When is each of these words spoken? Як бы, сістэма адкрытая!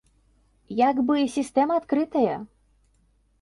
Як 0.89 1.01
бы, 1.09 1.15
сістэма 1.35 1.77
адкрытая! 1.83 2.35